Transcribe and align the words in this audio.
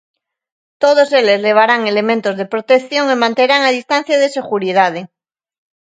Todos 0.83 1.09
eles 1.19 1.43
levarán 1.47 1.81
elementos 1.91 2.33
de 2.39 2.49
protección 2.53 3.05
e 3.13 3.21
manterán 3.23 3.61
a 3.63 3.75
distancia 3.79 4.15
de 4.19 4.33
seguridade. 4.37 5.01